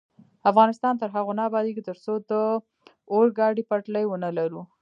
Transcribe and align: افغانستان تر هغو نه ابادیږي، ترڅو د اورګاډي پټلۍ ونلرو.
افغانستان 0.51 0.93
تر 1.01 1.09
هغو 1.15 1.31
نه 1.37 1.43
ابادیږي، 1.49 1.81
ترڅو 1.89 2.13
د 2.29 2.33
اورګاډي 3.15 3.63
پټلۍ 3.69 4.05
ونلرو. 4.07 4.61